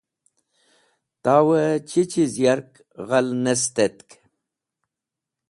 [1.23, 2.71] Tawẽ chi chiz yark
[3.07, 4.09] ghal ne sẽtetk?